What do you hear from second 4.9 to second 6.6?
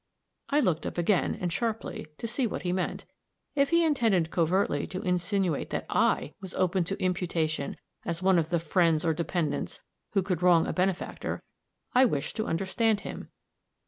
insinuate that I was